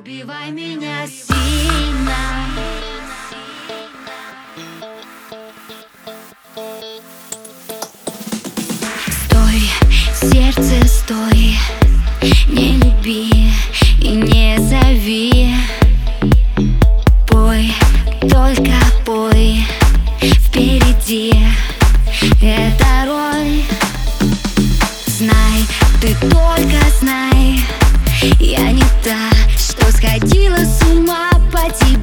убивай 0.00 0.50
меня 0.50 1.06
сильно. 1.06 2.16
Стой, 9.24 9.62
сердце, 10.22 10.88
стой 10.88 11.58
Не 12.48 12.76
люби 12.78 13.52
и 14.00 14.08
не 14.08 14.56
зови. 14.58 15.54
Пой, 17.26 17.74
только 18.22 18.80
пой 19.04 19.66
Впереди. 20.20 21.34
Эта 22.40 23.04
роль. 23.06 23.62
Знай, 25.06 25.66
ты 26.00 26.14
только 26.30 26.80
знай 27.00 27.60
Я 28.38 28.72
не 28.72 28.84
та, 29.04 29.30
сходила 29.90 30.56
с 30.56 30.82
ума 30.82 31.30
по 31.52 31.70
тебе 31.78 31.99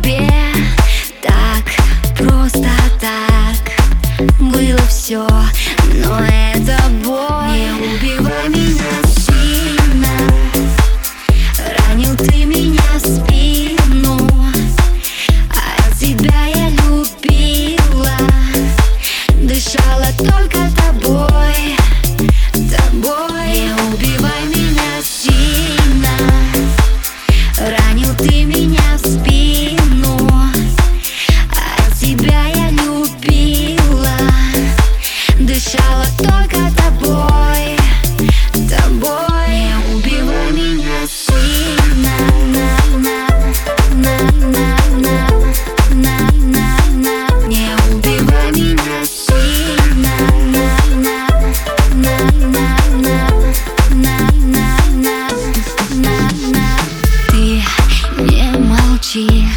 молчи, 59.07 59.47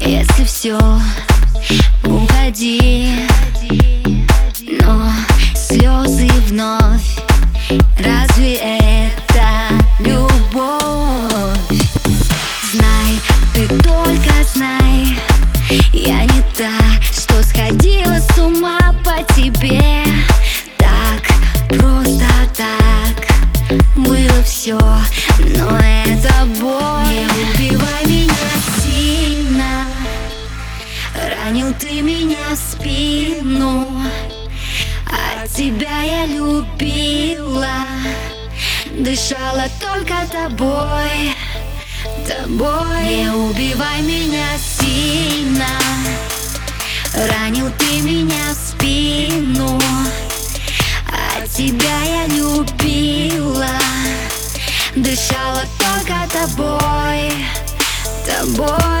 если 0.00 0.44
все 0.44 0.78
уходи 2.04 3.12
Но 4.80 5.12
слезы 5.54 6.28
вновь 6.48 7.18
Разве 7.98 8.54
это 8.56 9.48
любовь? 10.00 10.40
Знай, 12.72 13.20
ты 13.54 13.68
только 13.80 14.32
знай 14.54 15.18
Я 15.92 16.24
не 16.24 16.42
та, 16.56 16.72
что 17.12 17.42
сходила 17.42 18.18
с 18.18 18.38
ума 18.38 18.94
по 19.04 19.22
тебе. 19.34 20.04
Так, 20.78 21.22
просто 21.68 22.26
так 22.56 23.76
Было 23.96 24.42
все, 24.44 24.78
но 25.56 25.78
это 25.78 26.46
боль. 26.60 26.98
Не 27.08 27.26
убивай 27.66 28.06
меня 28.06 28.27
Ранил 31.48 31.72
ты 31.80 32.02
меня 32.02 32.50
в 32.50 32.56
спину 32.56 33.86
А 35.06 35.46
тебя 35.48 36.02
я 36.02 36.26
любила. 36.26 37.86
Дышала 38.92 39.66
только 39.80 40.26
тобой 40.30 41.34
Тобой. 42.28 43.16
Не 43.16 43.30
убивай 43.30 44.02
меня 44.02 44.46
сильно. 44.58 45.70
Ранил 47.14 47.70
ты 47.78 48.02
меня 48.02 48.52
в 48.52 48.68
спину 48.68 49.80
А 51.10 51.46
тебя 51.46 51.98
я 52.04 52.26
любила. 52.26 53.70
Дышала 54.94 55.64
только 55.78 56.28
тобой 56.30 57.32
Тобой 58.26 58.97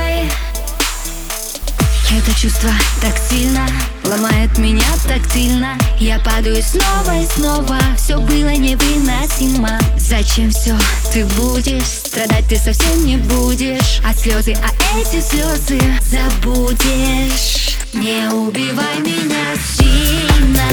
чувство 2.40 2.70
так 3.00 3.14
сильно 3.18 3.66
Ломает 4.04 4.56
меня 4.58 4.86
тактильно 5.06 5.76
Я 5.98 6.20
падаю 6.20 6.62
снова 6.62 7.20
и 7.20 7.26
снова 7.26 7.78
Все 8.08 8.18
было 8.18 8.50
невыносимо. 8.50 9.78
Зачем 9.96 10.50
все 10.50 10.74
ты 11.12 11.26
будешь? 11.26 11.84
Страдать 11.84 12.46
ты 12.48 12.56
совсем 12.56 13.04
не 13.04 13.18
будешь. 13.18 14.00
А 14.02 14.14
слезы, 14.14 14.54
а 14.54 14.98
эти 14.98 15.20
слезы 15.20 15.78
забудешь. 16.10 17.76
Не 17.92 18.32
убивай 18.32 18.98
меня 19.00 19.54
сильно. 19.76 20.64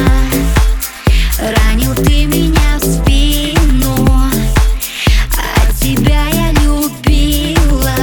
Ранил 1.40 1.94
ты 1.96 2.26
меня 2.26 2.80
в 2.80 2.86
спину. 2.86 4.08
А 5.38 5.74
тебя 5.82 6.28
я 6.28 6.52
любила. 6.52 7.96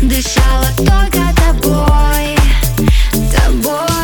Дышала 0.00 0.70
только 0.78 1.34
тобой. 1.36 2.35
that 3.18 3.62
boy. 3.62 3.95